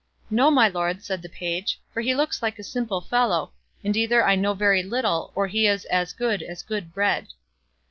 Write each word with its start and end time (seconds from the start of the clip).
"No, 0.31 0.49
my 0.49 0.67
lord," 0.67 1.03
said 1.03 1.21
the 1.21 1.29
page, 1.29 1.79
"for 1.93 2.01
he 2.01 2.15
looks 2.15 2.41
like 2.41 2.57
a 2.57 2.63
simple 2.63 3.01
fellow, 3.01 3.53
and 3.83 3.95
either 3.95 4.25
I 4.25 4.33
know 4.35 4.55
very 4.55 4.81
little 4.81 5.31
or 5.35 5.45
he 5.45 5.67
is 5.67 5.85
as 5.91 6.11
good 6.11 6.41
as 6.41 6.63
good 6.63 6.91
bread." 6.91 7.27